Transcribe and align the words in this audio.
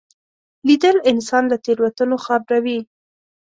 لیدل 0.67 0.97
انسان 1.11 1.43
له 1.51 1.57
تېروتنو 1.65 2.17
خبروي 2.25 2.79